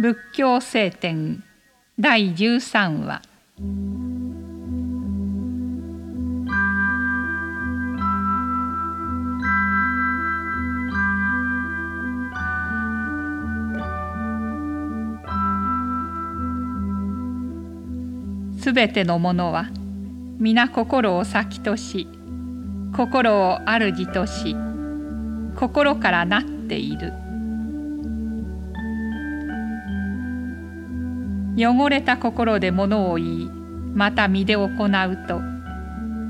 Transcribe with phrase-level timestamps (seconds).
[0.00, 1.44] 仏教聖典
[1.98, 3.20] 第13話。
[18.58, 19.66] すべてのものは
[20.38, 22.08] 皆心を先とし
[22.96, 24.56] 心を主とし
[25.56, 27.19] 心からなっている。
[31.66, 33.50] 汚れた心で物を言い
[33.94, 35.40] また身で行うと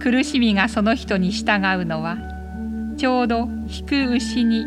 [0.00, 2.18] 苦しみがその人に従うのは
[2.96, 4.66] ちょうど引く牛に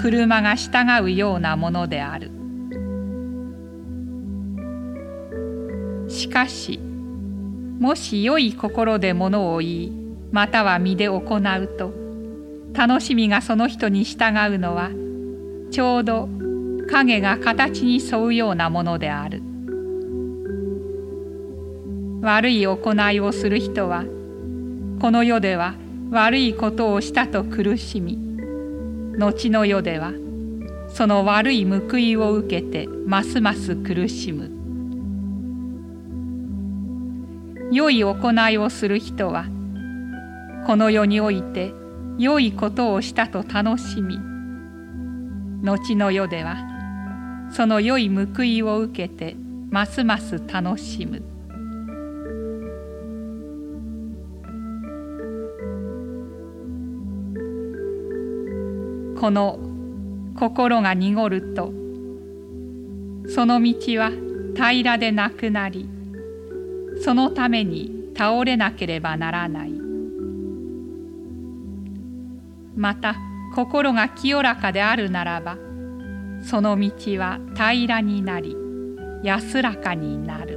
[0.00, 2.30] 車が従うようなものである。
[6.08, 9.92] しかしもし良い心で物を言い
[10.32, 11.92] または身で行うと
[12.72, 14.90] 楽しみがその人に従うのは
[15.70, 16.28] ちょうど
[16.90, 19.55] 影が形に沿うようなものである。
[22.22, 24.04] 悪い行いをする人は
[25.00, 25.74] この世では
[26.10, 28.18] 悪いことをしたと苦しみ
[29.18, 30.12] 後の世では
[30.88, 34.56] その悪い報いを受けてますます苦しむ。
[37.72, 39.46] 良い行いをする人は
[40.66, 41.72] この世において
[42.16, 44.18] 良いことをしたと楽しみ
[45.62, 46.56] 後の世では
[47.50, 49.36] その良い報いを受けて
[49.70, 51.35] ますます楽しむ。
[59.18, 59.58] この
[60.38, 61.72] 心が濁ると
[63.28, 64.10] その道は
[64.54, 65.88] 平らでなくなり
[67.02, 69.72] そのために倒れなければならない。
[72.76, 73.16] また
[73.54, 75.56] 心が清らかであるならば
[76.42, 78.54] その道は平らになり
[79.22, 80.55] 安らかになる。